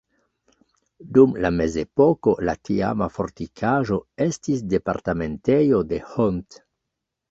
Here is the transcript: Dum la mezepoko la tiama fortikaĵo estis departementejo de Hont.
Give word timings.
Dum 1.17 1.35
la 1.45 1.51
mezepoko 1.57 2.35
la 2.51 2.57
tiama 2.69 3.11
fortikaĵo 3.19 4.01
estis 4.29 4.69
departementejo 4.77 5.89
de 5.95 6.07
Hont. 6.13 6.65